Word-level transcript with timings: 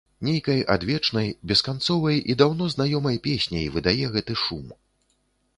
Нейкай 0.27 0.61
адвечнай, 0.75 1.29
бесканцовай 1.51 2.17
і 2.35 2.37
даўно 2.43 2.71
знаёмай 2.77 3.21
песняй 3.29 3.71
выдае 3.77 4.05
гэты 4.17 4.33
шум. 4.47 4.65